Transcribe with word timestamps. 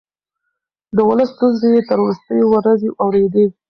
د 0.95 0.97
ولس 1.09 1.29
ستونزې 1.35 1.67
يې 1.75 1.81
تر 1.89 1.97
وروستۍ 2.01 2.39
ورځې 2.51 2.89
اورېدې. 3.03 3.45